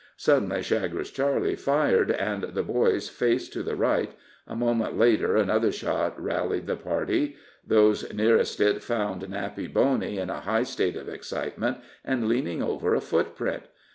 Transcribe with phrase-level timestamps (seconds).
[0.17, 4.11] Suddenly Chagres Charley fired, and the boys faced to the right
[4.47, 10.31] a moment later another shot rallied the party; those nearest it found Nappy Boney in
[10.31, 13.65] a high state of excitement, and leaning over a foot print.